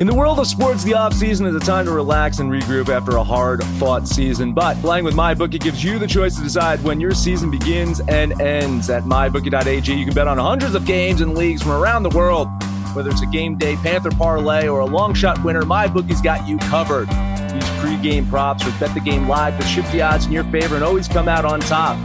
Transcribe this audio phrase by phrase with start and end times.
[0.00, 3.16] In the world of sports, the offseason is a time to relax and regroup after
[3.16, 4.52] a hard fought season.
[4.52, 8.40] But playing with MyBookie gives you the choice to decide when your season begins and
[8.40, 8.90] ends.
[8.90, 12.48] At MyBookie.ag, you can bet on hundreds of games and leagues from around the world.
[12.94, 16.58] Whether it's a game day Panther parlay or a long shot winner, MyBookie's got you
[16.58, 17.08] covered.
[17.54, 20.74] Use pregame props or bet the game live to shift the odds in your favor
[20.74, 21.96] and always come out on top.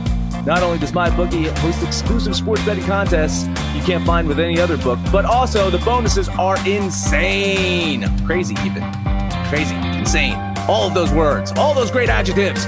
[0.45, 3.47] Not only does MyBookie host exclusive sports betting contests
[3.79, 8.05] you can't find with any other book, but also the bonuses are insane.
[8.25, 8.83] Crazy, even.
[9.47, 10.35] Crazy, insane.
[10.67, 12.65] All of those words, all those great adjectives.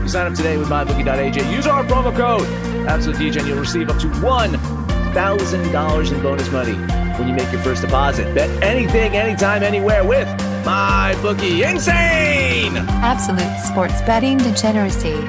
[0.00, 1.54] You sign up today with MyBookie.ag.
[1.54, 2.46] Use our promo code,
[2.88, 6.74] Absolute DJ, and you'll receive up to $1,000 in bonus money
[7.18, 8.32] when you make your first deposit.
[8.34, 10.28] Bet anything, anytime, anywhere with
[10.64, 11.68] MyBookie.
[11.68, 12.76] Insane!
[12.76, 15.20] Absolute sports betting degeneracy.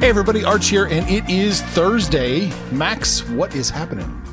[0.00, 2.50] Hey, everybody, Arch here, and it is Thursday.
[2.72, 4.23] Max, what is happening?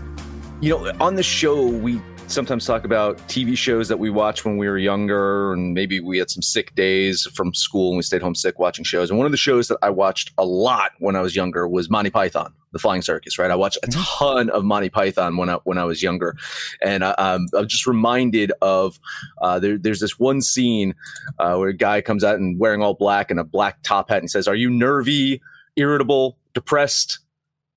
[0.61, 4.57] You know, on the show, we sometimes talk about TV shows that we watched when
[4.57, 8.21] we were younger, and maybe we had some sick days from school and we stayed
[8.21, 9.09] home sick watching shows.
[9.09, 11.89] And one of the shows that I watched a lot when I was younger was
[11.89, 13.39] Monty Python, The Flying Circus.
[13.39, 16.37] Right, I watched a ton of Monty Python when I when I was younger,
[16.79, 18.99] and I, um, I'm just reminded of
[19.41, 20.93] uh, there, there's this one scene
[21.39, 24.19] uh, where a guy comes out and wearing all black and a black top hat
[24.19, 25.41] and says, "Are you nervy?"
[25.77, 27.19] irritable, depressed,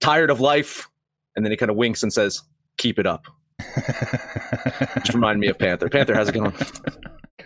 [0.01, 0.91] tired of life.
[1.37, 2.43] And then he kind of winks and says,
[2.77, 3.27] Keep it up.
[4.97, 5.89] Just remind me of Panther.
[5.89, 6.53] Panther, how's it going?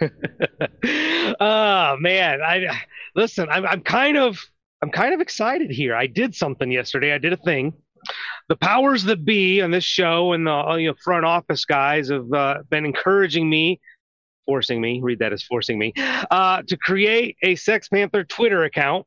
[1.41, 2.83] oh man, I
[3.15, 3.49] listen.
[3.51, 4.39] I'm I'm kind of
[4.83, 5.95] I'm kind of excited here.
[5.95, 7.13] I did something yesterday.
[7.13, 7.75] I did a thing.
[8.49, 12.33] The powers that be on this show and the you know, front office guys have
[12.33, 13.81] uh, been encouraging me,
[14.47, 15.01] forcing me.
[15.03, 15.93] Read that as forcing me
[16.31, 19.05] uh, to create a Sex Panther Twitter account,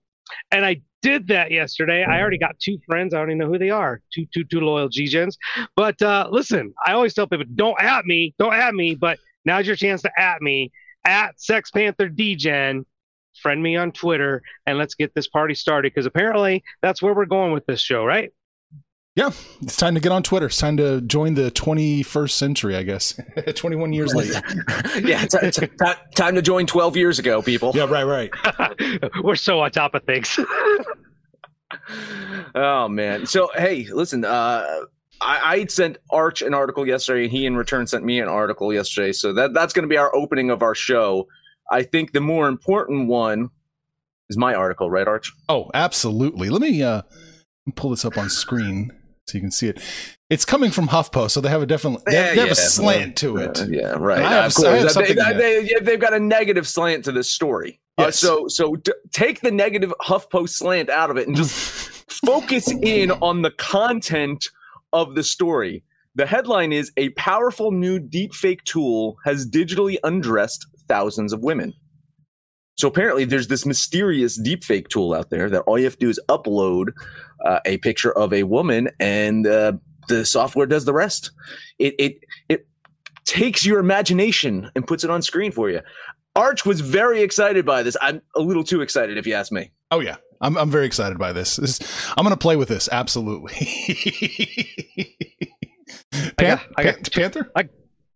[0.51, 2.03] and I did that yesterday.
[2.03, 3.13] I already got two friends.
[3.13, 4.01] I already know who they are.
[4.13, 5.37] Two, two, two loyal G-gens.
[5.75, 8.95] But uh, listen, I always tell people, don't at me, don't at me.
[8.95, 10.71] But now's your chance to at me
[11.05, 12.85] at Sex Panther DGen.
[13.41, 17.25] Friend me on Twitter and let's get this party started because apparently that's where we're
[17.25, 18.31] going with this show, right?
[19.15, 20.45] Yeah, it's time to get on Twitter.
[20.45, 23.19] It's time to join the 21st century, I guess.
[23.55, 24.41] 21 years later.
[25.01, 25.75] yeah, it's, it's, it's,
[26.15, 27.73] time to join 12 years ago, people.
[27.75, 29.11] Yeah, right, right.
[29.23, 30.39] We're so on top of things.
[32.55, 33.25] oh man.
[33.25, 34.23] So hey, listen.
[34.23, 34.65] Uh,
[35.19, 38.73] I, I sent Arch an article yesterday, and he in return sent me an article
[38.73, 39.11] yesterday.
[39.11, 41.27] So that that's going to be our opening of our show.
[41.69, 43.49] I think the more important one
[44.29, 45.33] is my article, right, Arch?
[45.49, 46.49] Oh, absolutely.
[46.49, 47.01] Let me uh,
[47.75, 48.91] pull this up on screen
[49.27, 49.79] so you can see it.
[50.29, 52.55] It's coming from HuffPost, so they have a different they have, they have yeah, a
[52.55, 53.61] slant to it.
[53.61, 54.19] Uh, yeah, right.
[54.19, 57.79] I have, I have they, they, they, have got a negative slant to this story.
[57.97, 58.23] Uh, yes.
[58.23, 61.53] Uh, so so d- take the negative HuffPost slant out of it and just
[62.25, 64.49] focus in on the content
[64.93, 65.83] of the story.
[66.15, 71.73] The headline is a powerful new deepfake tool has digitally undressed thousands of women.
[72.81, 76.09] So apparently, there's this mysterious deepfake tool out there that all you have to do
[76.09, 76.87] is upload
[77.45, 79.73] uh, a picture of a woman, and uh,
[80.07, 81.29] the software does the rest.
[81.77, 82.15] It it
[82.49, 82.67] it
[83.23, 85.81] takes your imagination and puts it on screen for you.
[86.35, 87.95] Arch was very excited by this.
[88.01, 89.71] I'm a little too excited, if you ask me.
[89.91, 91.57] Oh yeah, I'm I'm very excited by this.
[91.57, 91.79] this
[92.17, 93.53] I'm going to play with this absolutely.
[96.11, 97.51] Pan- I got, I got, Panther.
[97.55, 97.69] I,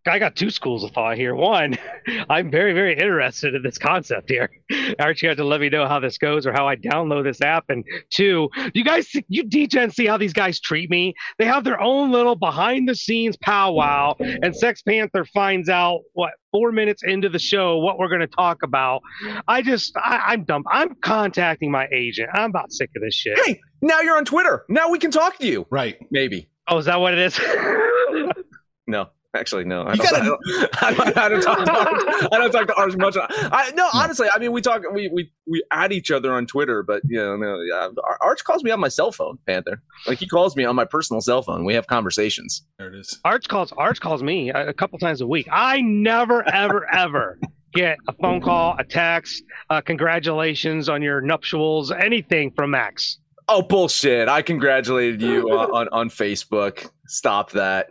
[0.08, 1.34] I got two schools of thought here.
[1.34, 1.78] One,
[2.30, 4.50] I'm very, very interested in this concept here.
[5.00, 7.42] Aren't you have to let me know how this goes or how I download this
[7.42, 7.66] app?
[7.70, 11.14] And two, you guys, you DGen see how these guys treat me?
[11.40, 16.32] They have their own little behind the scenes powwow, and Sex Panther finds out what
[16.52, 19.02] four minutes into the show what we're going to talk about.
[19.48, 20.64] I just, I, am dumb.
[20.72, 22.30] I'm contacting my agent.
[22.34, 23.38] I'm about sick of this shit.
[23.44, 24.64] Hey, now you're on Twitter.
[24.70, 25.66] Now we can talk to you.
[25.70, 25.98] Right.
[26.12, 26.48] Maybe.
[26.68, 27.40] Oh, is that what it is?
[28.88, 29.10] no.
[29.36, 29.84] Actually, no.
[29.84, 30.18] I don't, gotta...
[30.82, 32.28] I, don't, I, don't, talk to Arch.
[32.32, 33.18] I don't talk to Arch much.
[33.20, 36.84] I, no, honestly, I mean, we talk, we we we add each other on Twitter,
[36.84, 37.90] but you know, no, yeah,
[38.22, 39.82] Arch calls me on my cell phone, Panther.
[40.08, 41.66] Like he calls me on my personal cell phone.
[41.66, 42.64] We have conversations.
[42.78, 43.20] There it is.
[43.26, 43.72] Arch calls.
[43.74, 45.48] Arch calls me a, a couple times a week.
[45.52, 47.38] I never, ever, ever
[47.74, 53.20] get a phone call, a text, uh, congratulations on your nuptials, anything from Max.
[53.48, 54.28] Oh bullshit!
[54.28, 56.90] I congratulated you on, on, on Facebook.
[57.08, 57.90] Stop that.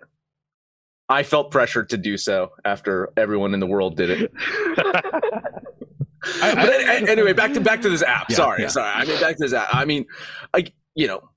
[1.09, 4.33] I felt pressured to do so after everyone in the world did it.
[6.43, 8.31] I, I, but anyway, back to back to this app.
[8.31, 8.69] Yeah, sorry, yeah.
[8.69, 8.91] sorry.
[8.91, 9.69] I mean, back to this app.
[9.73, 10.07] I mean,
[10.55, 11.29] like you know,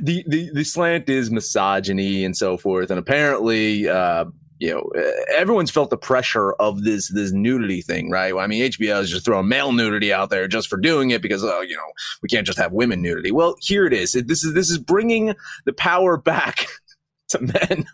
[0.00, 4.24] the the the slant is misogyny and so forth, and apparently, uh,
[4.58, 4.90] you know,
[5.28, 8.34] everyone's felt the pressure of this this nudity thing, right?
[8.34, 11.44] I mean, HBO is just throwing male nudity out there just for doing it because,
[11.44, 11.92] oh, you know,
[12.22, 13.30] we can't just have women nudity.
[13.30, 14.12] Well, here it is.
[14.12, 15.34] This is this is bringing
[15.66, 16.66] the power back
[17.28, 17.84] to men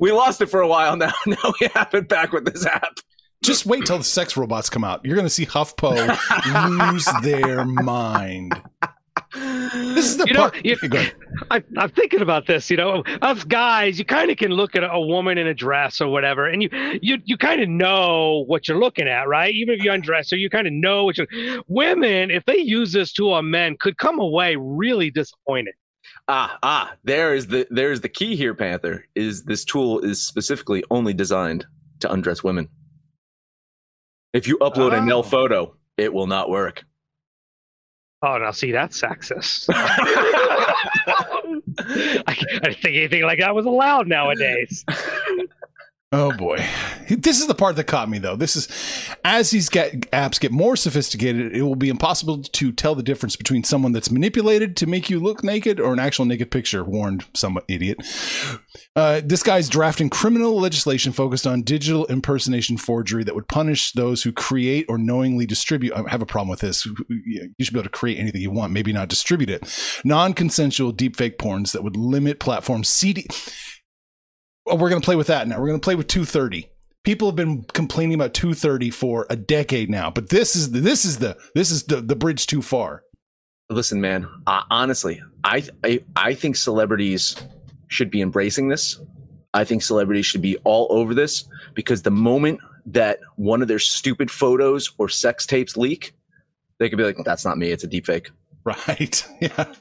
[0.00, 1.12] we lost it for a while now.
[1.26, 2.98] Now we have it back with this app.
[3.42, 5.04] Just wait till the sex robots come out.
[5.04, 8.52] You're going to see HuffPo lose their mind.
[9.34, 10.64] This is the You know, part.
[10.64, 11.02] you- Go.
[11.50, 12.70] I, I'm thinking about this.
[12.70, 16.00] You know, us guys, you kind of can look at a woman in a dress
[16.00, 16.68] or whatever, and you
[17.00, 19.52] you you kind of know what you're looking at, right?
[19.54, 21.26] Even if you undress her, you kind of know what you.
[21.68, 25.74] Women, if they use this to a men, could come away really disappointed.
[26.28, 29.04] Ah, ah, there is the there is the key here, Panther.
[29.14, 31.66] Is this tool is specifically only designed
[32.00, 32.68] to undress women.
[34.32, 35.02] If you upload a Oh.
[35.02, 36.84] male photo, it will not work.
[38.22, 39.66] Oh, now see that's sexist.
[39.74, 40.74] I,
[42.26, 44.84] I didn't think anything like that was allowed nowadays.
[46.14, 46.62] Oh boy.
[47.08, 48.36] This is the part that caught me though.
[48.36, 48.68] This is
[49.24, 53.34] as these get, apps get more sophisticated, it will be impossible to tell the difference
[53.34, 57.24] between someone that's manipulated to make you look naked or an actual naked picture, warned
[57.34, 57.98] some idiot.
[58.94, 64.22] Uh, this guy's drafting criminal legislation focused on digital impersonation forgery that would punish those
[64.22, 65.94] who create or knowingly distribute.
[65.94, 66.84] I have a problem with this.
[67.08, 69.64] You should be able to create anything you want, maybe not distribute it.
[70.04, 73.26] Non consensual deepfake porns that would limit platforms CD.
[74.66, 75.58] Oh, we're going to play with that now.
[75.58, 76.68] We're going to play with 230.
[77.04, 81.04] People have been complaining about 230 for a decade now, but this is the, this
[81.04, 83.02] is the this is the, the bridge too far.
[83.70, 84.28] Listen, man.
[84.46, 87.34] Uh, honestly, I, I I think celebrities
[87.88, 89.00] should be embracing this.
[89.52, 91.44] I think celebrities should be all over this
[91.74, 96.14] because the moment that one of their stupid photos or sex tapes leak,
[96.78, 97.70] they could be like, "That's not me.
[97.72, 98.30] It's a deep fake."
[98.64, 99.26] Right?
[99.40, 99.72] Yeah.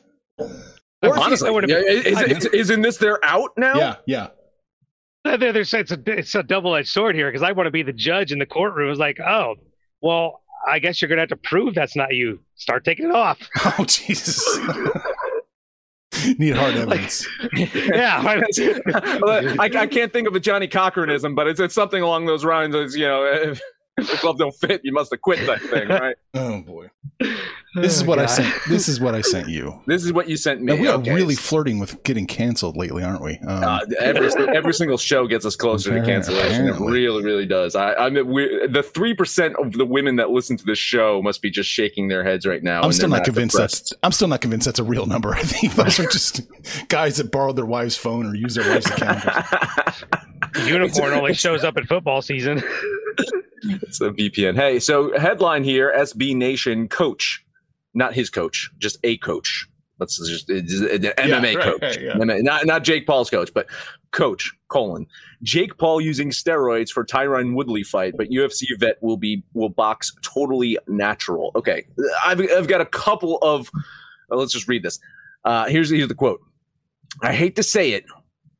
[1.03, 3.75] Or Honestly, yeah, is, is, isn't this they're out now?
[3.75, 3.95] Yeah.
[4.05, 4.27] Yeah.
[5.23, 7.83] There- There's it's a it's a double edged sword here because I want to be
[7.83, 8.89] the judge in the courtroom.
[8.89, 9.55] It's like, oh,
[10.01, 12.39] well, I guess you're gonna have to prove that's not you.
[12.55, 13.39] Start taking it off.
[13.79, 14.45] Oh Jesus.
[16.37, 17.25] Need hard evidence.
[17.53, 18.21] yeah,
[19.21, 22.43] Well, I, I can't think of a Johnny Cochranism, but it's, it's something along those
[22.43, 22.75] lines.
[22.75, 23.61] It's, you know, if,
[23.97, 26.15] if gloves don't fit, you must have quit that thing, right?
[26.33, 26.89] Oh boy.
[27.73, 28.53] This is what I sent.
[28.67, 29.79] This is what I sent you.
[29.87, 30.73] This is what you sent me.
[30.75, 31.13] Now, we are Okay.
[31.13, 33.37] really flirting with getting canceled lately, aren't we?
[33.47, 36.33] Um, Uh, every, every single show gets us closer to Apparently.
[36.35, 36.67] cancellation.
[36.67, 37.77] It really, really does.
[37.77, 38.25] I, I mean,
[38.73, 42.09] the three percent of the women that listen to this show must be just shaking
[42.09, 42.81] their heads right now.
[42.81, 43.89] I'm still they're not convinced depressed.
[43.91, 43.99] that's.
[44.03, 45.33] I'm still not convinced that's a real number.
[45.33, 46.41] I think those are just
[46.89, 49.23] guys that borrowed their wife's phone or used their wife's account.
[50.65, 52.63] Unicorn only shows up at football season.
[53.63, 54.55] it's a VPN.
[54.55, 57.45] Hey, so headline here: SB Nation coach,
[57.93, 59.67] not his coach, just a coach.
[59.99, 62.13] Let's just an MMA right, coach, yeah.
[62.13, 63.67] MMA not not Jake Paul's coach, but
[64.11, 65.05] coach colon
[65.43, 70.11] Jake Paul using steroids for Tyron Woodley fight, but UFC vet will be will box
[70.23, 71.51] totally natural.
[71.55, 71.85] Okay,
[72.25, 73.69] I've I've got a couple of.
[74.31, 74.99] uh, let's just read this.
[75.45, 76.41] Uh, here's here's the quote.
[77.21, 78.05] I hate to say it,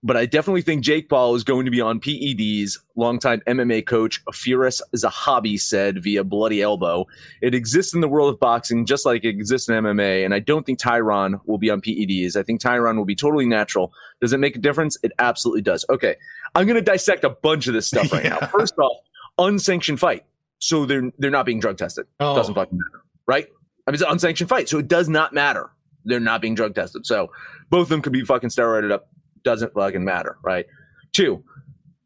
[0.04, 2.78] but I definitely think Jake Paul is going to be on PEDs.
[2.96, 7.06] Longtime MMA coach Firas Zahabi said via Bloody Elbow.
[7.42, 10.40] It exists in the world of boxing just like it exists in MMA, and I
[10.40, 12.36] don't think Tyron will be on PEDs.
[12.36, 13.94] I think Tyron will be totally natural.
[14.20, 14.98] Does it make a difference?
[15.04, 15.86] It absolutely does.
[15.90, 16.16] Okay,
[16.56, 18.40] I'm going to dissect a bunch of this stuff right now.
[18.52, 18.98] First off,
[19.38, 20.26] unsanctioned fight,
[20.58, 22.08] so they're they're not being drug tested.
[22.20, 22.36] Oh.
[22.36, 23.48] Doesn't fucking matter, right?
[23.86, 25.70] I mean, it's an unsanctioned fight, so it does not matter.
[26.06, 27.06] They're not being drug tested.
[27.06, 27.32] So
[27.70, 29.08] both of them could be fucking steroided up.
[29.44, 30.66] Doesn't fucking matter, right?
[31.14, 31.44] Two,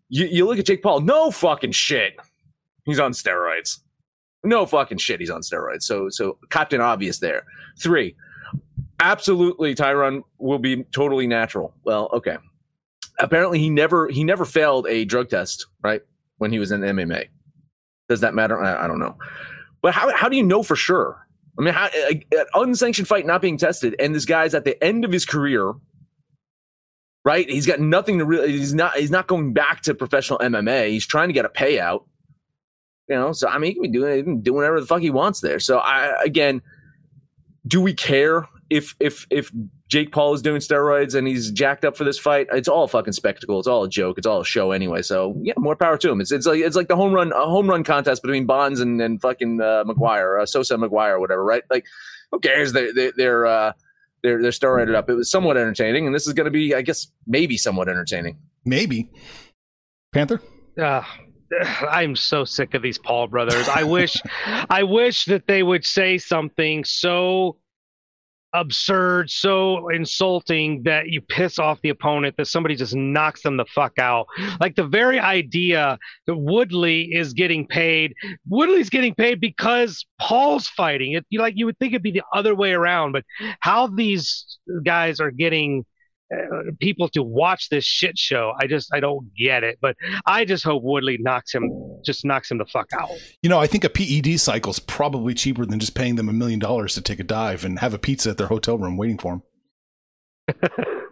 [0.09, 1.01] you, you look at Jake Paul.
[1.01, 2.13] No fucking shit.
[2.85, 3.79] He's on steroids.
[4.43, 5.19] No fucking shit.
[5.19, 5.83] He's on steroids.
[5.83, 7.43] So so Captain Obvious there.
[7.79, 8.15] Three,
[8.99, 11.73] absolutely Tyron will be totally natural.
[11.83, 12.37] Well, okay.
[13.19, 16.01] Apparently he never he never failed a drug test, right?
[16.37, 17.25] When he was in MMA.
[18.07, 18.61] Does that matter?
[18.61, 19.17] I, I don't know.
[19.81, 21.25] But how how do you know for sure?
[21.57, 24.81] I mean, how, a, an unsanctioned fight not being tested, and this guy's at the
[24.83, 25.73] end of his career,
[27.25, 27.49] right?
[27.49, 28.53] He's got nothing to really.
[28.53, 28.95] He's not.
[28.95, 30.89] He's not going back to professional MMA.
[30.89, 32.05] He's trying to get a payout.
[33.09, 35.09] You know, so I mean, he can be doing can do whatever the fuck he
[35.09, 35.59] wants there.
[35.59, 36.61] So I again,
[37.67, 39.51] do we care if if if
[39.87, 42.47] Jake Paul is doing steroids and he's jacked up for this fight?
[42.51, 43.59] It's all fucking spectacle.
[43.59, 44.17] It's all a joke.
[44.17, 45.03] It's all a show anyway.
[45.03, 46.21] So yeah, more power to him.
[46.21, 48.99] It's it's like it's like the home run a home run contest between Bonds and
[49.01, 51.63] and fucking uh, McGwire, uh, Sosa McGwire, or whatever, right?
[51.69, 51.85] Like,
[52.31, 52.73] who cares?
[52.73, 53.73] They they they're uh,
[54.25, 55.09] they're they're steroided up.
[55.09, 58.37] It was somewhat entertaining, and this is going to be, I guess, maybe somewhat entertaining.
[58.65, 59.09] Maybe.
[60.13, 60.41] Panther.
[60.81, 61.03] Uh,
[61.89, 63.67] I'm so sick of these Paul brothers.
[63.69, 64.17] I wish,
[64.69, 67.57] I wish that they would say something so
[68.55, 73.65] absurd, so insulting that you piss off the opponent, that somebody just knocks them the
[73.65, 74.27] fuck out.
[74.59, 75.97] Like the very idea
[76.27, 78.13] that Woodley is getting paid,
[78.47, 81.13] Woodley's getting paid because Paul's fighting.
[81.13, 83.23] It you like you would think it'd be the other way around, but
[83.59, 85.85] how these guys are getting
[86.33, 88.53] uh, people to watch this shit show.
[88.59, 89.77] I just I don't get it.
[89.79, 89.95] But
[90.25, 91.69] I just hope Woodley knocks him
[92.05, 93.09] just knocks him the fuck out.
[93.41, 96.33] You know, I think a PED cycle is probably cheaper than just paying them a
[96.33, 99.17] million dollars to take a dive and have a pizza at their hotel room waiting
[99.17, 99.41] for
[100.47, 100.59] them.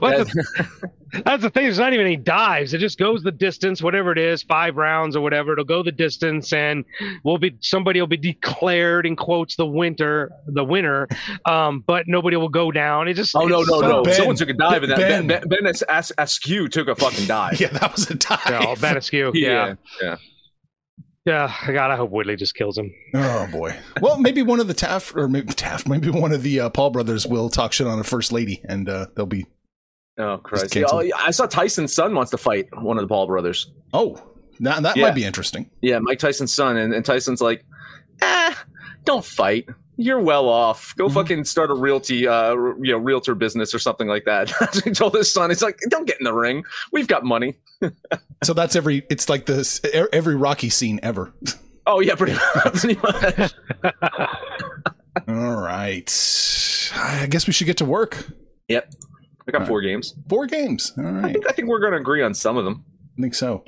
[0.00, 0.90] Well, that's, the,
[1.24, 1.64] that's the thing.
[1.64, 2.74] There's not even any dives.
[2.74, 5.52] It just goes the distance, whatever it is, five rounds or whatever.
[5.52, 6.84] It'll go the distance, and
[7.24, 11.08] we'll be somebody will be declared in quotes the winter, the winner.
[11.46, 13.08] Um, but nobody will go down.
[13.08, 14.02] It just oh no no so, no!
[14.02, 15.26] Ben, Someone took a dive, in that Ben.
[15.26, 17.50] Ben, ben, ben Askren took a fucking dive.
[17.60, 18.38] Yeah, that was a dive.
[18.48, 19.32] No, Ben Askren.
[19.34, 19.74] Yeah, yeah.
[20.02, 20.16] yeah.
[21.26, 21.50] God,
[21.90, 22.92] I hope Woodley just kills him.
[23.14, 23.76] Oh boy.
[24.00, 26.90] Well, maybe one of the Taft or maybe Taft, maybe one of the uh, Paul
[26.90, 29.46] brothers will talk shit on a first lady, and uh, they'll be
[30.18, 30.76] Oh Christ!
[30.88, 33.70] Oh, yeah, I saw Tyson's son wants to fight one of the Paul brothers.
[33.94, 34.20] oh,
[34.60, 35.04] that that Yeah.
[35.04, 35.70] might be interesting.
[35.80, 37.64] Yeah, Mike Tyson's son, and, and Tyson's like,
[38.20, 38.54] eh,
[39.04, 39.66] don't fight.
[40.02, 40.94] You're well off.
[40.96, 41.12] Go Mhm.
[41.14, 44.50] fucking start a realty, uh, you know, realtor business or something like that.
[44.84, 46.64] he told his son, he's like, don't get in the ring.
[46.90, 47.58] We've got money.
[48.42, 49.02] So that's every.
[49.10, 49.82] It's like this
[50.14, 51.30] every Rocky scene ever.
[51.86, 52.42] Oh yeah, pretty, much.
[52.74, 53.52] pretty much.
[55.28, 56.90] All right.
[56.94, 58.26] I guess we should get to work.
[58.68, 58.94] Yep.
[59.46, 60.14] I got four games.
[60.30, 60.94] Four games.
[60.96, 62.82] All I think I think we're going to agree on some of them.
[63.18, 63.64] I think so.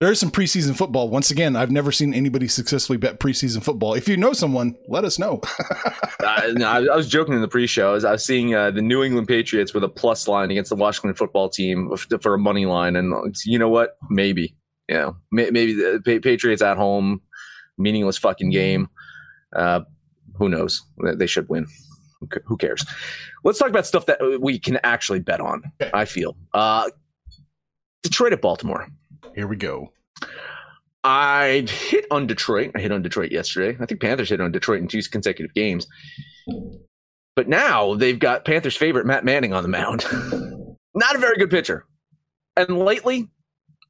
[0.00, 1.08] There's some preseason football.
[1.08, 3.94] Once again, I've never seen anybody successfully bet preseason football.
[3.94, 5.40] If you know someone, let us know.
[6.20, 7.90] Uh, no, I, I was joking in the pre-show.
[7.90, 10.68] I was, I was seeing uh, the New England Patriots with a plus line against
[10.68, 13.14] the Washington football team for a money line, and
[13.46, 13.96] you know what?
[14.10, 14.56] Maybe,
[14.88, 17.22] may, maybe the Pa- Patriots at home,
[17.78, 18.88] meaningless fucking game.
[19.54, 19.80] Uh,
[20.34, 20.82] who knows?
[21.14, 21.66] They- should win.
[22.20, 22.84] Who Who cares?
[23.44, 25.62] Let's talk about stuff that we can actually bet on.
[25.80, 25.90] Okay.
[25.94, 26.90] I feel uh,
[28.02, 28.88] Detroit at Baltimore.
[29.34, 29.92] Here we go.
[31.04, 32.72] I hit on Detroit.
[32.74, 33.76] I hit on Detroit yesterday.
[33.80, 35.86] I think Panthers hit on Detroit in two consecutive games.
[37.36, 40.04] But now they've got Panthers' favorite Matt Manning on the mound.
[40.94, 41.84] Not a very good pitcher.
[42.56, 43.28] And lately,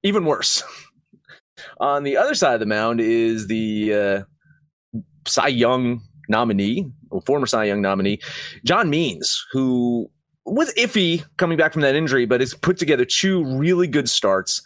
[0.03, 0.63] even worse.
[1.81, 7.47] on the other side of the mound is the uh, Cy Young nominee, or former
[7.47, 8.21] Cy Young nominee,
[8.65, 10.11] John Means, who
[10.45, 14.63] was iffy coming back from that injury, but has put together two really good starts.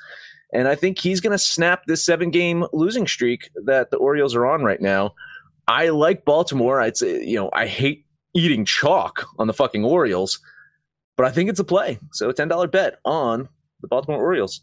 [0.53, 4.35] And I think he's going to snap this seven game losing streak that the Orioles
[4.35, 5.15] are on right now.
[5.67, 6.81] I like Baltimore.
[6.81, 8.05] I'd say, you know, I hate
[8.35, 10.41] eating chalk on the fucking Orioles,
[11.17, 11.99] but I think it's a play.
[12.13, 13.49] So a $10 bet on
[13.81, 14.61] the Baltimore Orioles.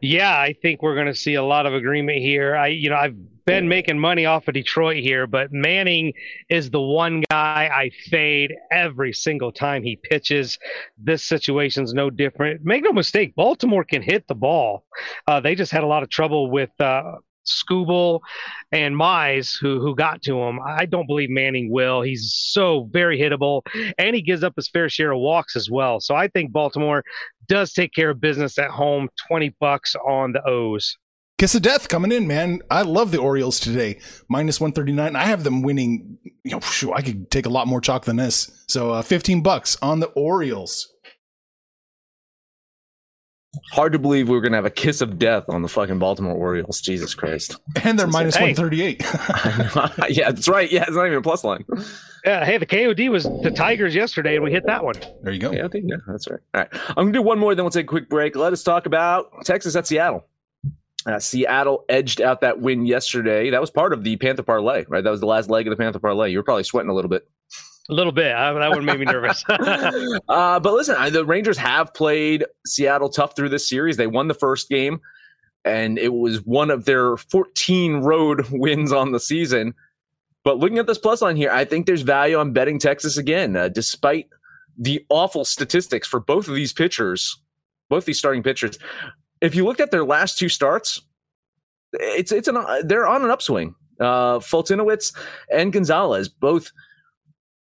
[0.00, 2.56] Yeah, I think we're going to see a lot of agreement here.
[2.56, 6.12] I, you know, I've been making money off of Detroit here, but Manning
[6.48, 10.58] is the one guy I fade every single time he pitches.
[10.96, 12.64] This situation's no different.
[12.64, 14.84] Make no mistake, Baltimore can hit the ball.
[15.26, 17.16] Uh, they just had a lot of trouble with uh,
[17.50, 18.20] Skubal
[18.72, 20.58] and Mize, who who got to him.
[20.64, 22.02] I don't believe Manning will.
[22.02, 23.62] He's so very hittable,
[23.98, 26.00] and he gives up his fair share of walks as well.
[26.00, 27.02] So I think Baltimore
[27.48, 29.08] does take care of business at home.
[29.28, 30.96] Twenty bucks on the O's.
[31.40, 32.60] Kiss of death coming in, man.
[32.70, 33.98] I love the Orioles today.
[34.28, 35.16] Minus 139.
[35.16, 36.18] I have them winning.
[36.44, 38.64] You know, I could take a lot more chalk than this.
[38.68, 40.92] So uh, 15 bucks on the Orioles.
[43.72, 45.98] Hard to believe we are going to have a kiss of death on the fucking
[45.98, 46.80] Baltimore Orioles.
[46.80, 47.56] Jesus Christ.
[47.82, 48.52] And they're minus Hey.
[48.54, 49.02] 138.
[50.16, 50.70] yeah, that's right.
[50.70, 51.64] Yeah, it's not even a plus line.
[52.24, 54.94] Yeah, hey, the KOD was the Tigers yesterday, and we hit that one.
[55.22, 55.50] there you go.
[55.50, 56.40] Yeah, I think, yeah, that's right.
[56.54, 56.68] All right.
[56.90, 58.36] I'm going to do one more, then we'll take a quick break.
[58.36, 60.24] Let us talk about Texas at Seattle.
[61.06, 63.48] Uh, Seattle edged out that win yesterday.
[63.50, 65.02] That was part of the Panther parlay, right?
[65.02, 66.30] That was the last leg of the Panther parlay.
[66.30, 67.26] You were probably sweating a little bit.
[67.90, 68.32] A little bit.
[68.32, 69.44] I, that one made me nervous.
[69.48, 73.96] uh, but listen, I, the Rangers have played Seattle tough through this series.
[73.96, 75.00] They won the first game,
[75.64, 79.74] and it was one of their 14 road wins on the season.
[80.44, 83.56] But looking at this plus line here, I think there's value on betting Texas again,
[83.56, 84.28] uh, despite
[84.78, 87.36] the awful statistics for both of these pitchers,
[87.88, 88.78] both these starting pitchers.
[89.40, 91.02] If you looked at their last two starts,
[91.92, 93.74] it's it's an they're on an upswing.
[93.98, 95.14] Uh, Foltynewicz
[95.52, 96.70] and Gonzales both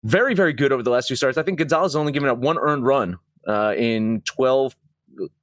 [0.06, 1.38] very very good over the last two starts.
[1.38, 4.76] I think Gonzales has only given up one earned run uh, in 12,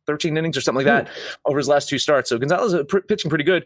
[0.07, 1.15] 13 innings or something like that hmm.
[1.47, 2.31] over his last two starts.
[2.31, 3.65] So Gonzales is pr- pitching pretty good.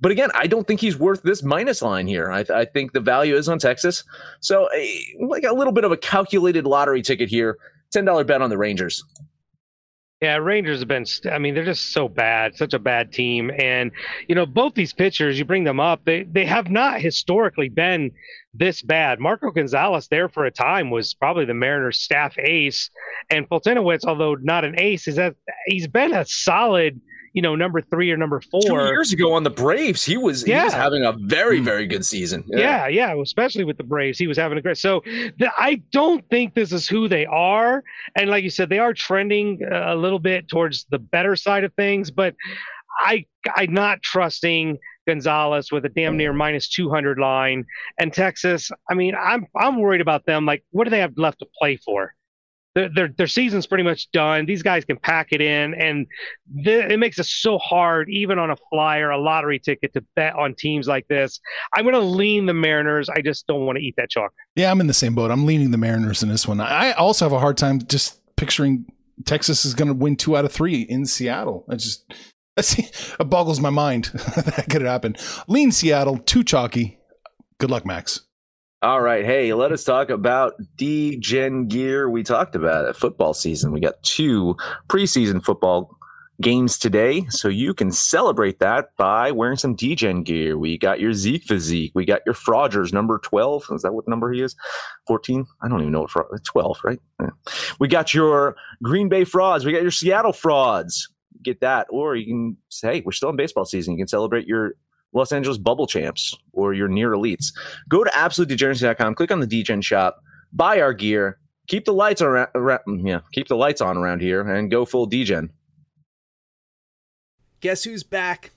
[0.00, 2.30] But again, I don't think he's worth this minus line here.
[2.30, 4.02] I, I think the value is on Texas.
[4.40, 7.56] So a, like a little bit of a calculated lottery ticket here.
[7.92, 9.04] Ten dollar bet on the Rangers.
[10.22, 11.04] Yeah, Rangers have been.
[11.32, 13.50] I mean, they're just so bad, such a bad team.
[13.58, 13.90] And
[14.28, 18.12] you know, both these pitchers, you bring them up, they they have not historically been
[18.54, 19.18] this bad.
[19.18, 22.88] Marco Gonzales, there for a time, was probably the Mariners' staff ace,
[23.30, 25.34] and Foltynewicz, although not an ace, is that
[25.66, 27.00] he's been a solid,
[27.32, 28.60] you know, number three or number four.
[28.62, 28.86] Two four.
[28.86, 30.78] years ago on the Braves, he was he was Yeah.
[30.78, 32.44] having a very very good season.
[32.46, 34.76] Yeah, yeah, especially with the Braves, he was having a great.
[34.78, 35.02] So
[35.38, 37.82] the, I don't think this is who they are,
[38.16, 41.64] and like you said, they are trending uh, a little bit towards the better side
[41.64, 42.10] of things.
[42.10, 42.34] But
[43.00, 43.24] I,
[43.56, 47.64] I'm not trusting Gonzales with a damn near minus 200 line,
[47.98, 48.70] and Texas.
[48.90, 50.44] I mean, I'm I'm worried about them.
[50.46, 52.14] Like, what do they have left to play for?
[52.74, 54.46] Their, their, their season's pretty much done.
[54.46, 56.06] These guys can pack it in, and
[56.64, 60.34] th- it makes it so hard, even on a flyer, a lottery ticket, to bet
[60.34, 61.38] on teams like this.
[61.74, 63.10] I'm going to lean the Mariners.
[63.10, 64.32] I just don't want to eat that chalk.
[64.56, 65.30] Yeah, I'm in the same boat.
[65.30, 66.60] I'm leaning the Mariners in this one.
[66.60, 68.86] I also have a hard time just picturing
[69.24, 71.64] Texas is going to win two out of three in Seattle.
[71.68, 72.12] I just
[72.56, 75.16] it boggles my mind that could happen.
[75.48, 76.98] Lean Seattle, too chalky.
[77.58, 78.22] Good luck, Max.
[78.82, 82.10] All right, hey, let us talk about D-Gen gear.
[82.10, 82.96] We talked about it.
[82.96, 83.70] Football season.
[83.70, 84.56] We got two
[84.88, 85.96] preseason football
[86.40, 90.58] games today, so you can celebrate that by wearing some D-Gen gear.
[90.58, 91.92] We got your Zeke physique.
[91.94, 93.66] We got your Frogers number twelve.
[93.70, 94.56] Is that what number he is?
[95.06, 95.46] Fourteen?
[95.62, 96.98] I don't even know what Fro- twelve, right?
[97.20, 97.30] Yeah.
[97.78, 99.64] We got your Green Bay frauds.
[99.64, 101.08] We got your Seattle frauds.
[101.40, 103.92] Get that, or you can say, hey, we're still in baseball season.
[103.92, 104.74] You can celebrate your
[105.12, 107.52] Los Angeles bubble champs or your near elites.
[107.88, 112.48] Go to absolutedegeneracy.com, click on the DGen shop, buy our gear, keep the lights around,
[112.54, 115.50] around mm, yeah, keep the lights on around here, and go full DGen.
[117.60, 118.50] Guess who's back?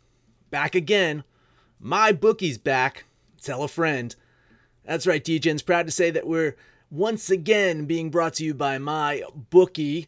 [0.49, 1.23] Back again.
[1.79, 3.05] My bookie's back.
[3.41, 4.15] Tell a friend.
[4.83, 6.55] That's right, DGen's proud to say that we're
[6.89, 10.07] once again being brought to you by my bookie.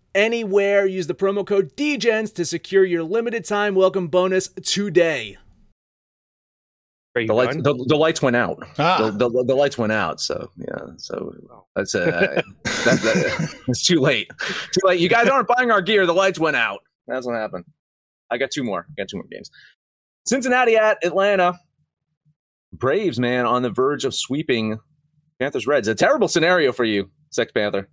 [0.15, 0.85] anywhere.
[0.85, 5.37] Use the promo code DGENS to secure your limited time welcome bonus today.
[7.13, 8.63] The lights, the, the lights went out.
[8.79, 9.11] Ah.
[9.11, 10.21] The, the, the lights went out.
[10.21, 11.35] So yeah, so
[11.75, 12.05] that's uh,
[12.63, 14.29] that, that, it's too late.
[14.39, 14.99] Too late.
[14.99, 16.05] You guys aren't buying our gear.
[16.05, 16.79] The lights went out.
[17.07, 17.65] That's what happened.
[18.29, 18.85] I got two more.
[18.89, 19.51] I got two more games.
[20.25, 21.59] Cincinnati at Atlanta.
[22.71, 24.79] Braves, man, on the verge of sweeping
[25.39, 25.89] Panthers Reds.
[25.89, 27.89] A terrible scenario for you, Sex Panther.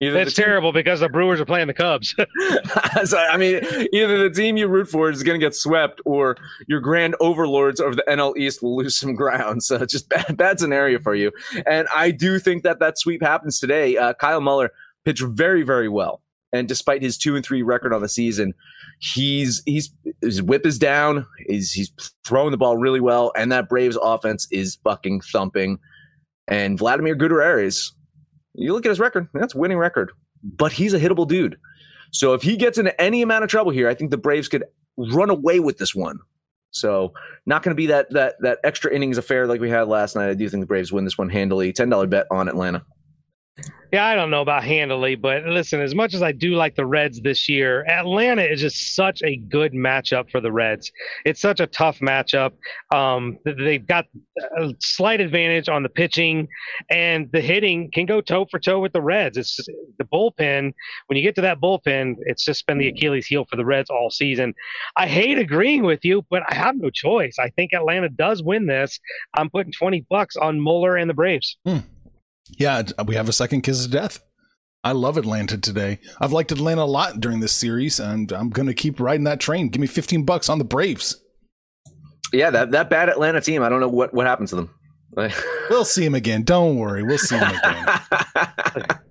[0.00, 2.14] Either It's team- terrible because the Brewers are playing the Cubs.
[3.04, 3.60] so, I mean,
[3.92, 6.36] either the team you root for is going to get swept, or
[6.68, 9.64] your grand overlords of the NL East will lose some ground.
[9.64, 11.32] So, just bad, bad scenario for you.
[11.66, 13.96] And I do think that that sweep happens today.
[13.96, 14.70] Uh, Kyle Muller
[15.04, 18.54] pitched very, very well, and despite his two and three record on the season,
[19.00, 21.26] he's he's his whip is down.
[21.48, 21.90] He's he's
[22.24, 25.80] throwing the ball really well, and that Braves offense is fucking thumping.
[26.46, 27.92] And Vladimir Gutierrez,
[28.54, 31.58] you look at his record, that's winning record, but he's a hittable dude.
[32.12, 34.64] So if he gets into any amount of trouble here, I think the Braves could
[34.96, 36.18] run away with this one.
[36.70, 37.12] So
[37.46, 40.28] not going to be that that that extra innings affair like we had last night.
[40.28, 41.72] I do think the Braves win this one handily.
[41.72, 42.84] Ten dollar bet on Atlanta.
[43.90, 46.84] Yeah, I don't know about handily, but listen, as much as I do like the
[46.84, 50.92] Reds this year, Atlanta is just such a good matchup for the Reds.
[51.24, 52.52] It's such a tough matchup.
[52.92, 54.04] Um, they've got
[54.58, 56.48] a slight advantage on the pitching,
[56.90, 59.38] and the hitting can go toe for toe with the Reds.
[59.38, 60.74] It's just, the bullpen.
[61.06, 63.88] When you get to that bullpen, it's just been the Achilles heel for the Reds
[63.88, 64.52] all season.
[64.98, 67.38] I hate agreeing with you, but I have no choice.
[67.38, 69.00] I think Atlanta does win this.
[69.34, 71.56] I'm putting 20 bucks on Muller and the Braves.
[72.56, 74.20] Yeah, uh, we have a second kiss of death.
[74.84, 75.98] I love Atlanta today.
[76.20, 79.40] I've liked Atlanta a lot during this series, and I'm going to keep riding that
[79.40, 79.68] train.
[79.68, 81.20] Give me 15 bucks on the Braves.
[82.32, 83.62] Yeah, that that bad Atlanta team.
[83.62, 84.70] I don't know what what happens to them.
[85.70, 86.42] We'll see him again.
[86.44, 87.02] Don't worry.
[87.02, 88.98] We'll see him again.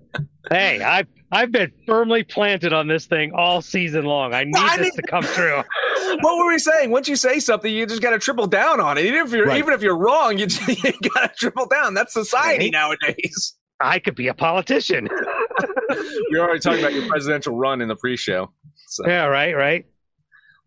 [0.49, 4.33] Hey, I've I've been firmly planted on this thing all season long.
[4.33, 5.61] I need I this mean- to come true.
[6.21, 6.89] what were we saying?
[6.89, 9.05] Once you say something, you just got to triple down on it.
[9.05, 9.57] Even if you're Right.
[9.59, 11.93] even if you're wrong, you, just, you got to triple down.
[11.93, 12.71] That's society Right.
[12.71, 13.55] nowadays.
[13.79, 15.07] I could be a politician.
[16.31, 18.51] You're already talking about your presidential run in the pre-show.
[18.87, 19.07] So.
[19.07, 19.85] yeah, right, right.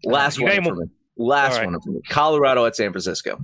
[0.04, 0.86] Last You one for me.
[1.16, 1.70] Last All right.
[1.72, 2.00] one for me.
[2.08, 3.38] Colorado at San Francisco.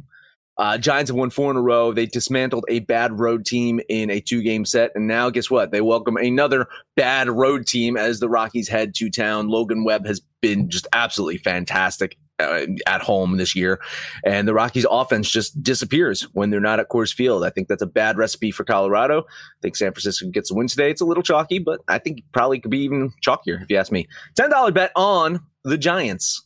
[0.58, 1.92] Uh, Giants have won four in a row.
[1.92, 4.92] They dismantled a bad road team in a two game set.
[4.94, 5.70] And now, guess what?
[5.70, 6.66] They welcome another
[6.96, 9.48] bad road team as the Rockies head to town.
[9.48, 13.80] Logan Webb has been just absolutely fantastic uh, at home this year.
[14.24, 17.44] And the Rockies offense just disappears when they're not at Coors Field.
[17.44, 19.20] I think that's a bad recipe for Colorado.
[19.22, 20.90] I think San Francisco gets a win today.
[20.90, 23.92] It's a little chalky, but I think probably could be even chalkier if you ask
[23.92, 24.08] me.
[24.38, 26.45] $10 bet on the Giants.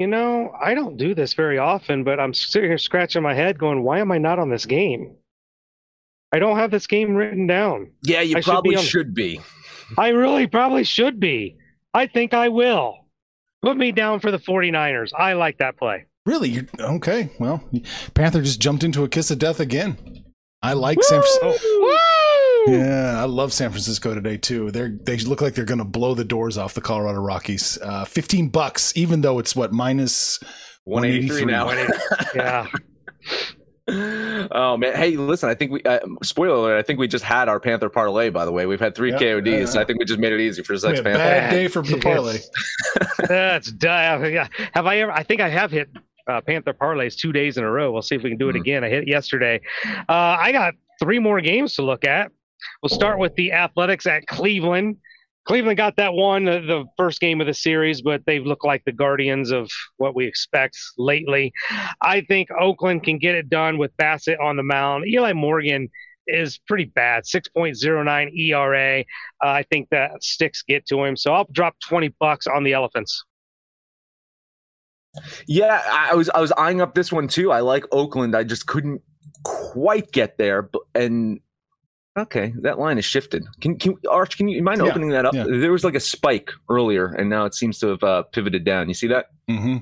[0.00, 3.58] You know, I don't do this very often, but I'm sitting here scratching my head
[3.58, 5.14] going, why am I not on this game?
[6.32, 7.90] I don't have this game written down.
[8.02, 9.42] Yeah, you I should be probably on- should be.
[9.98, 11.58] I really probably should be.
[11.92, 12.94] I think I will.
[13.60, 15.10] Put me down for the 49ers.
[15.14, 16.06] I like that play.
[16.24, 16.48] Really?
[16.48, 17.28] You're, okay.
[17.38, 17.62] Well,
[18.14, 19.98] Panther just jumped into a kiss of death again.
[20.62, 21.52] I like San Francisco.
[21.62, 22.19] Oh, woo!
[22.66, 24.70] Yeah, I love San Francisco today too.
[24.70, 27.78] They're they look like they're going to blow the doors off the Colorado Rockies.
[27.82, 30.38] Uh, Fifteen bucks, even though it's what minus
[30.84, 31.70] 183 now.
[32.34, 32.66] Yeah.
[34.52, 34.94] oh man!
[34.94, 35.48] Hey, listen.
[35.48, 35.82] I think we.
[35.82, 36.78] Uh, spoiler alert!
[36.78, 38.30] I think we just had our Panther parlay.
[38.30, 39.20] By the way, we've had three Yep.
[39.20, 39.74] KODs.
[39.74, 39.80] Yeah.
[39.80, 41.18] I think we just made it easy for We Sex had a Panther.
[41.18, 42.38] bad day for the parlay.
[43.28, 44.24] That's dumb.
[44.26, 44.46] Yeah.
[44.74, 45.10] Have I ever?
[45.12, 45.88] I think I have hit
[46.28, 47.90] uh, Panther parlays two days in a row.
[47.90, 48.60] We'll see if we can do it Mhm.
[48.60, 48.84] again.
[48.84, 49.60] I hit it yesterday.
[50.08, 52.30] Uh, I got three more games to look at.
[52.82, 54.96] We'll start with the Athletics at Cleveland.
[55.46, 58.84] Cleveland got that one, uh, the first game of the series, but they look like
[58.84, 61.52] the guardians of what we expect lately.
[62.02, 65.06] I think Oakland can get it done with Bassitt on the mound.
[65.06, 65.88] Eli Morgan
[66.26, 69.00] is pretty bad, 6.09 ERA.
[69.00, 69.04] Uh,
[69.42, 71.16] I think that sticks get to him.
[71.16, 73.24] So I'll drop 20 bucks on the Elephants.
[75.46, 77.50] Yeah, I was I was eyeing up this one too.
[77.50, 78.36] I like Oakland.
[78.36, 79.02] I just couldn't
[79.42, 80.70] quite get there.
[80.94, 81.40] And
[82.16, 83.44] okay, that line is shifted.
[83.60, 84.36] Can can Arch?
[84.36, 85.34] Can you mind Yeah, opening that up?
[85.34, 85.44] yeah.
[85.46, 88.88] There was like a spike earlier, and now it seems to have uh, pivoted down.
[88.88, 89.26] You see that?
[89.48, 89.78] hmm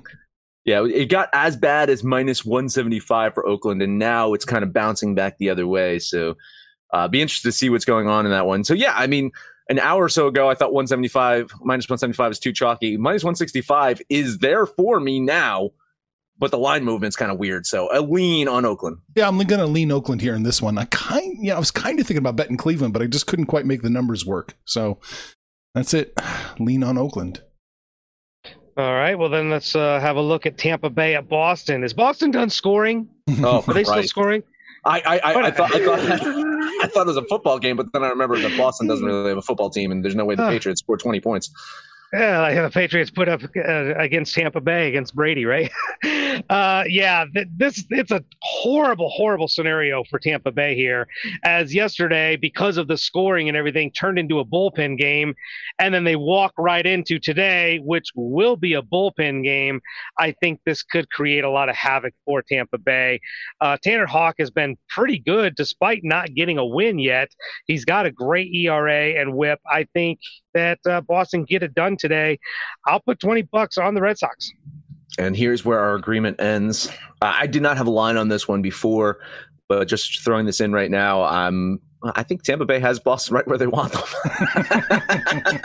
[0.64, 4.72] Yeah, it got as bad as minus 175 for Oakland, and now it's kind of
[4.72, 5.98] bouncing back the other way.
[5.98, 6.36] So,
[6.92, 8.64] uh, be interested to see what's going on in that one.
[8.64, 9.30] So, yeah, I mean,
[9.70, 12.96] an hour or so ago, I thought 175 minus 175 is too chalky.
[12.96, 15.70] Minus 165 is there for me now,
[16.38, 17.66] but the line movement's kind of weird.
[17.66, 18.98] So, a lean on Oakland.
[19.14, 20.78] Yeah, I'm going to lean Oakland here in this one.
[20.78, 23.46] I kind, yeah, I was kind of thinking about betting Cleveland, but I just couldn't
[23.46, 24.56] quite make the numbers work.
[24.64, 24.98] So
[25.74, 26.12] that's it.
[26.58, 27.42] Lean on Oakland.
[28.76, 29.18] All right.
[29.18, 31.82] Well, then let's uh, have a look at Tampa Bay at Boston.
[31.82, 33.08] Is Boston done scoring?
[33.42, 34.42] Oh, Are they still scoring?
[34.84, 36.00] I, I, I, I thought I thought
[36.82, 39.28] I thought it was a football game, but then I remember that Boston doesn't really
[39.28, 41.50] have a football team, and there's no way the Patriots score 20 points.
[42.10, 45.70] Yeah, like the Patriots put up uh, against Tampa Bay against Brady, right?
[46.48, 51.06] uh, yeah, th- this it's a horrible, horrible scenario for Tampa Bay here.
[51.44, 55.34] As yesterday, because of the scoring and everything, turned into a bullpen game,
[55.78, 59.78] and then they walk right into today, which will be a bullpen game.
[60.18, 63.20] I think this could create a lot of havoc for Tampa Bay.
[63.60, 67.28] Uh, Tanner Houck has been pretty good despite not getting a win yet.
[67.66, 69.60] He's got a great ERA and WHIP.
[69.70, 70.20] I think
[70.54, 72.38] that uh, Boston get it done today.
[72.86, 74.50] I'll put 20 bucks on the Red Sox.
[75.18, 76.88] And here's where our agreement ends.
[77.20, 79.18] Uh, I did not have a line on this one before,
[79.68, 81.80] but just throwing this in right now, I'm.
[82.14, 84.02] I think Tampa Bay has Boston right where they want them.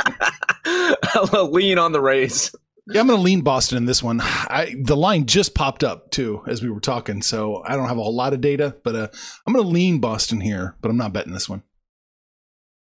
[1.14, 2.56] I'll lean on the Rays.
[2.88, 4.20] Yeah, I'm going to lean Boston in this one.
[4.22, 8.00] I, the line just popped up too as we were talking, so I don't have
[8.00, 9.08] a whole lot of data, but uh,
[9.46, 11.62] I'm going to lean Boston here, but I'm not betting this one.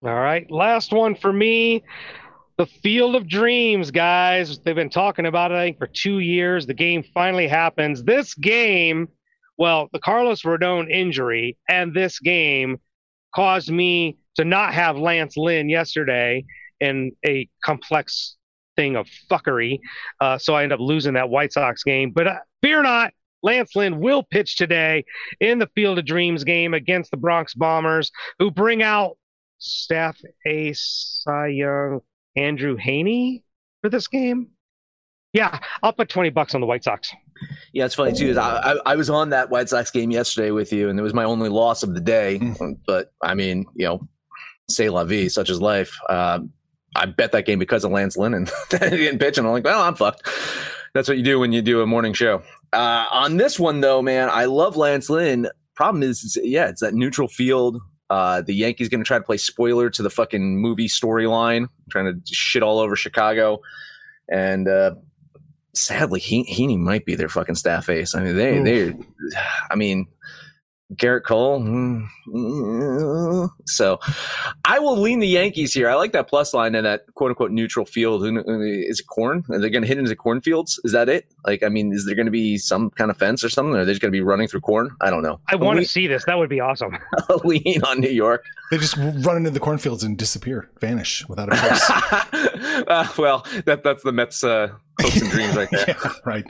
[0.03, 0.49] All right.
[0.51, 1.83] Last one for me.
[2.57, 4.60] The Field of Dreams, guys.
[4.60, 6.65] They've been talking about it, I think, for two years.
[6.65, 8.03] The game finally happens.
[8.03, 9.10] This game,
[9.57, 12.79] well, the Carlos Rodon injury and this game
[13.33, 16.45] caused me to not have Lance Lynn yesterday
[16.79, 18.38] in a complex
[18.75, 19.79] thing of fuckery.
[20.21, 22.12] Uh, so I end up losing that White Sox game.
[22.12, 25.05] But uh, fear not, Lance Lynn will pitch today
[25.39, 29.17] in the Field of Dreams game against the Bronx Bombers, who bring out
[29.58, 32.02] staff ace Cy Young
[32.36, 33.43] Andrew Heaney
[33.82, 34.50] for this game.
[35.34, 37.13] Yeah, I'll put 20 bucks on the White Sox.
[37.74, 38.30] Yeah, it's funny too.
[38.30, 41.04] Is I, I, I was on that White Sox game yesterday with you, and it
[41.04, 42.41] was my only loss of the day.
[42.88, 44.08] But I mean, you know,
[44.70, 45.96] say la vie, such is life.
[46.10, 46.52] Um,
[46.96, 49.82] I bet that game because of Lance Lynn, and didn't pitch, and I'm like, well,
[49.82, 50.28] I'm fucked.
[50.93, 52.41] That's what you do when you do a morning show.
[52.74, 55.48] Uh, on this one, though, man, I love Lance Lynn.
[55.76, 57.80] Problem is, is yeah, it's that neutral field.
[58.10, 62.06] Uh, the Yankees going to try to play spoiler to the fucking movie storyline, trying
[62.06, 63.60] to shit all over Chicago,
[64.30, 64.96] and uh,
[65.76, 68.15] sadly, he- Heaney might be their fucking staff ace.
[68.15, 68.63] I mean, they Oof.
[68.65, 69.39] they,
[69.70, 70.08] I mean,
[70.95, 71.60] Gerrit Cole.
[71.62, 74.00] mm, So
[74.63, 75.89] I will lean the Yankees here.
[75.89, 78.26] I like that plus line in that quote unquote neutral field.
[78.26, 79.43] Is it corn?
[79.50, 80.80] Are they going to hit into cornfields?
[80.86, 81.26] Is that it?
[81.45, 83.76] Like, I mean, is there going to be some kind of fence or something?
[83.76, 84.91] Or are they just going to be running through corn?
[85.02, 85.39] I don't know.
[85.47, 86.23] I want to Lean- see this.
[86.26, 86.97] That would be awesome.
[87.43, 88.45] lean on New York.
[88.71, 91.89] They just run into the cornfields and disappear, vanish without a trace.
[92.88, 94.69] uh, well, that that's the Mets' uh,
[95.01, 95.86] hopes and dreams right there.
[95.88, 96.45] yeah, right.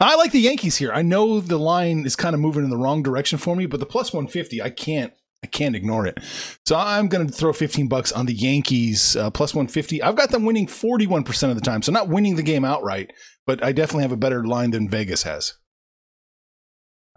[0.00, 0.92] I like the Yankees here.
[0.92, 3.80] I know the line is kind of moving in the wrong direction for me, but
[3.80, 5.12] the plus 150, I can't.
[5.44, 6.18] I can't ignore it.
[6.64, 10.02] So I'm going to throw 15 bucks on the Yankees uh, plus 150.
[10.02, 11.82] I've got them winning 41% of the time.
[11.82, 13.12] So not winning the game outright,
[13.46, 15.54] but I definitely have a better line than Vegas has.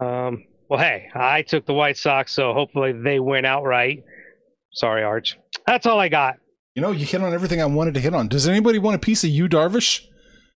[0.00, 4.04] Um, well, hey, I took the White Sox, so hopefully they win outright.
[4.72, 5.36] Sorry, Arch.
[5.66, 6.36] That's all I got.
[6.74, 8.28] You know, you hit on everything I wanted to hit on.
[8.28, 10.06] Does anybody want a piece of you, Darvish,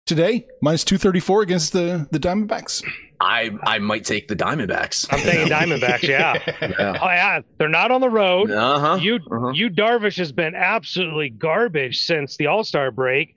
[0.06, 0.48] today?
[0.62, 2.84] Minus 234 against the, the Diamondbacks.
[3.20, 5.08] I I might take the Diamondbacks.
[5.12, 6.04] I'm thinking Diamondbacks.
[6.04, 6.34] Yeah.
[6.62, 6.98] Yeah.
[7.02, 8.52] Oh yeah, they're not on the road.
[8.52, 8.96] Uh huh.
[8.96, 9.52] You Uh-huh.
[9.54, 13.36] you Darvish has been absolutely garbage since the All Star break.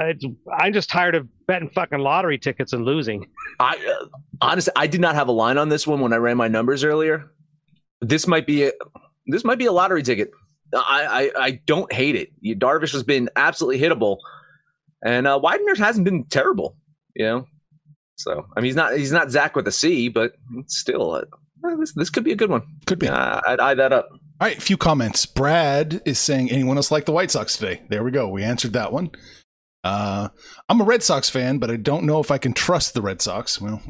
[0.00, 0.24] Uh, it's,
[0.56, 3.26] I'm just tired of betting fucking lottery tickets and losing.
[3.58, 4.06] I uh,
[4.40, 6.84] honestly, I did not have a line on this one when I ran my numbers
[6.84, 7.30] earlier.
[8.00, 8.72] This might be a
[9.26, 10.30] this might be a lottery ticket.
[10.74, 12.58] I I, I don't hate it.
[12.60, 14.18] Darvish has been absolutely hittable,
[15.04, 16.76] and uh, Widener hasn't been terrible.
[17.14, 17.46] You know,
[18.16, 20.32] so I mean he's not he's not Zach with a C, but
[20.66, 21.24] still, uh,
[21.78, 22.62] this this could be a good one.
[22.86, 23.08] Could be.
[23.08, 24.08] Uh, I'd eye that up.
[24.40, 25.26] All right, a few comments.
[25.26, 27.82] Brad is saying, anyone else like the White Sox today?
[27.88, 28.28] There we go.
[28.28, 29.10] We answered that one.
[29.84, 30.28] Uh,
[30.68, 33.22] I'm a Red Sox fan, but I don't know if I can trust the Red
[33.22, 33.60] Sox.
[33.60, 33.80] Well,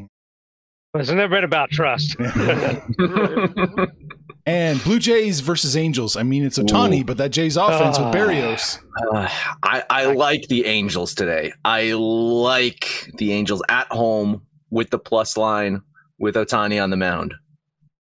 [0.93, 2.15] It's never been about trust.
[4.45, 6.15] and Blue Jays versus Angels.
[6.15, 7.03] I mean, it's Ohtani, Ooh.
[7.03, 8.13] but that Jays offense with Ah.
[8.13, 8.79] Berrios.
[9.13, 9.27] Uh,
[9.63, 11.51] I, I like the Angels today.
[11.63, 15.81] I like the Angels at home with the plus line
[16.19, 17.33] with Ohtani on the mound.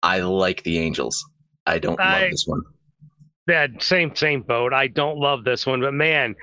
[0.03, 1.23] I like the Angels.
[1.65, 2.61] I don't I- love this one.
[3.47, 4.71] Yeah, same same boat.
[4.71, 6.35] I don't love this one, but man,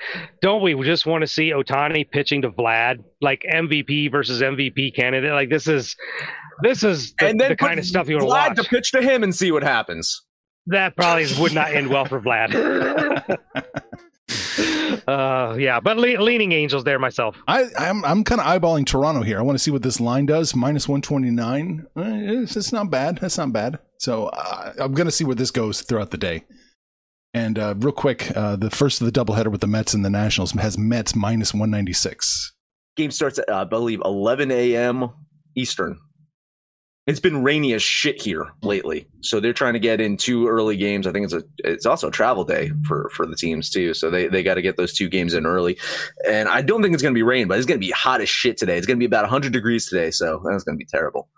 [0.43, 5.31] don't we just want to see Ohtani pitching to Vlad like MVP versus MVP candidate?
[5.33, 5.97] Like this is
[6.63, 8.57] this is the, the kind of stuff you want to Vlad watch.
[8.57, 10.23] to pitch to him and see what happens.
[10.67, 12.55] that probably would not end well for Vlad.
[15.09, 17.37] uh, yeah, but le- leaning Angels there myself.
[17.47, 19.39] I, I'm I'm kind of eyeballing Toronto here.
[19.39, 20.55] I want to see what this line does.
[20.55, 21.87] Minus 129.
[21.97, 22.03] Eh,
[22.43, 23.19] It's, it's not bad.
[23.19, 23.79] That's not bad.
[23.99, 26.45] So uh, I'm going to see where this goes throughout the day.
[27.35, 30.11] And uh, real quick, uh, the first of the doubleheader with the Mets and the
[30.11, 32.53] Nationals has Mets minus 196.
[32.97, 35.11] Game starts at, uh, I believe, 11 a.m.
[35.57, 35.99] Eastern.
[37.09, 40.77] It's been rainy as shit here lately, so they're trying to get in two early
[40.77, 41.07] games.
[41.07, 44.11] I think it's a it's also a travel day for for the teams too, so
[44.11, 45.79] they they got to get those two games in early.
[46.29, 48.21] And I don't think it's going to be rain, but it's going to be hot
[48.21, 48.77] as shit today.
[48.77, 51.31] It's going to be about 100 degrees today, so that's going to be terrible.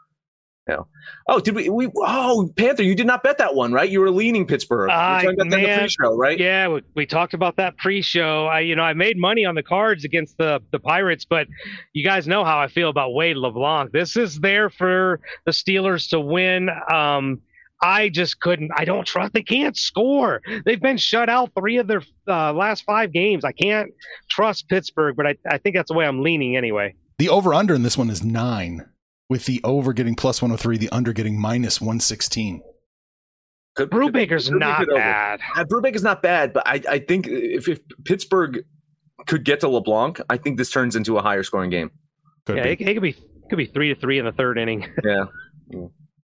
[0.71, 0.85] Yeah.
[1.29, 1.69] Oh, did we?
[1.69, 3.91] We oh Panther, you did not bet that one, right?
[3.91, 4.89] You were leaning Pittsburgh.
[4.89, 6.39] We were talking about that in the man, pre-show, right?
[6.39, 8.47] Yeah, we, we talked about that pre-show.
[8.47, 11.49] I, you know, I made money on the cards against the the Pirates, but
[11.93, 13.91] you guys know how I feel about Wade LeBlanc.
[13.91, 16.71] This is there for the Steelers to win.
[16.93, 17.41] Um,
[17.83, 18.71] I just couldn't.
[18.77, 19.33] I don't trust.
[19.33, 20.43] They can't score.
[20.65, 23.45] They've been shut out three of their uh, last five games.
[23.45, 23.91] I can't
[24.29, 26.95] trust Pittsburgh, but I, I think that's the way I'm leaning anyway.
[27.19, 28.87] The over under in this one is nine,
[29.31, 32.61] with the over getting plus 103, the under getting minus 116.
[33.77, 35.41] Could- Brubaker's could be not bad.
[35.57, 38.65] Uh, Brubaker's not bad, but I, I think if, if Pittsburgh
[39.27, 41.91] could get to LeBlanc, I think this turns into a higher scoring game.
[42.47, 42.71] Could Yeah, be.
[42.73, 43.13] it, it could be
[43.49, 44.87] could be three to three in the third inning.
[45.05, 45.25] Yeah.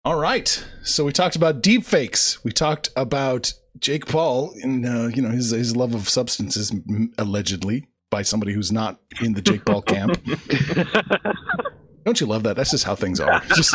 [0.05, 0.65] All right.
[0.85, 2.45] So we talked about deep fakes.
[2.45, 6.73] We talked about Jake Paul and uh, you know his his love of substances
[7.19, 10.21] allegedly by somebody who's not in the Jake Paul camp.
[12.05, 12.57] Don't you love that?
[12.57, 13.41] That's just how things are.
[13.55, 13.75] Just,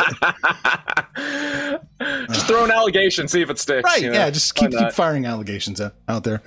[2.28, 3.84] just throw an allegation, see if it sticks.
[3.84, 4.00] right.
[4.02, 4.14] you know?
[4.14, 4.30] Yeah.
[4.30, 6.40] Just keep keep firing allegations out, out there.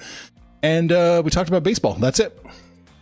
[0.61, 1.95] And uh, we talked about baseball.
[1.95, 2.39] That's it.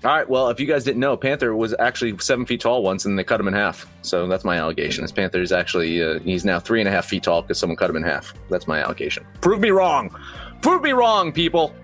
[0.03, 0.27] All right.
[0.27, 3.23] Well, if you guys didn't know, Panther was actually seven feet tall once, and they
[3.23, 3.85] cut him in half.
[4.01, 5.03] So that's my allegation.
[5.03, 7.77] Is Panther is actually uh, he's now three and a half feet tall because someone
[7.77, 8.33] cut him in half.
[8.49, 9.25] That's my allegation.
[9.41, 10.09] Prove me wrong.
[10.63, 11.75] Prove me wrong, people.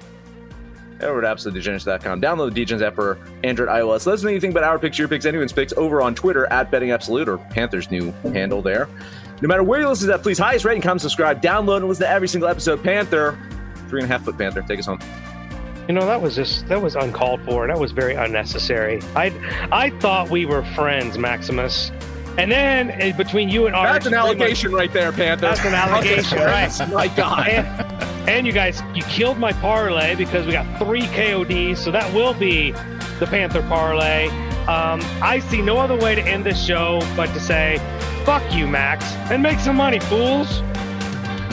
[1.02, 2.22] Over to AbsoluteDegenerates.com.
[2.22, 4.06] Download the Degens app for Android, iOS.
[4.08, 6.72] Let us know anything about our picks, your picks, anyone's picks over on Twitter at
[6.72, 8.88] Betting Absolute or Panther's new handle there.
[9.42, 12.04] No matter where you listen to that, please highest rating, comment, subscribe, download, and listen
[12.06, 12.84] to every single episode.
[12.84, 13.38] Panther,
[13.90, 15.00] three and a half foot Panther, take us home.
[15.88, 17.64] You know, that was just that was uncalled for.
[17.64, 19.00] and That was very unnecessary.
[19.16, 19.28] I
[19.72, 21.92] I thought we were friends, Maximus.
[22.40, 25.42] And then eh, between you and Arch, That's an much- allegation right there, Panther.
[25.48, 26.72] That's an allegation, right?
[26.92, 27.48] My God.
[27.48, 32.14] And, and you guys, you killed my parlay because we got three KODs, so that
[32.14, 32.72] will be
[33.20, 34.28] the Panther parlay.
[34.68, 37.80] Um, I see no other way to end this show but to say,
[38.26, 40.62] "Fuck you, Max," and make some money, fools.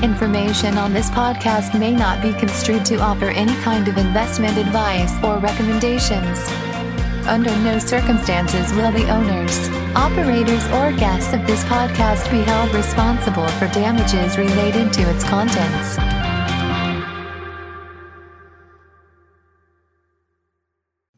[0.02, 5.12] Information on this podcast may not be construed to offer any kind of investment advice
[5.22, 6.38] or recommendations.
[7.26, 13.48] Under no circumstances will the owners, operators, or guests of this podcast be held responsible
[13.58, 16.13] for damages related to its contents.